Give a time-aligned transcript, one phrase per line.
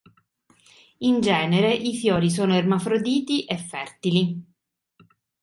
[1.01, 4.43] In genere i fiori sono ermafroditi e fertili.